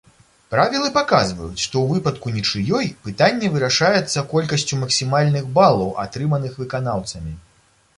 Правілы 0.53 0.87
паказваюць, 0.95 1.63
што 1.65 1.75
ў 1.81 1.85
выпадку 1.97 2.33
нічыёй, 2.39 2.89
пытанне 3.05 3.53
вырашаецца 3.59 4.27
колькасцю 4.35 4.83
максімальных 4.85 5.43
балаў, 5.61 5.97
атрыманых 6.07 6.53
выканаўцамі. 6.65 7.41